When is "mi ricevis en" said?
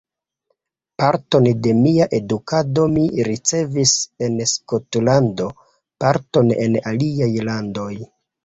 2.95-4.41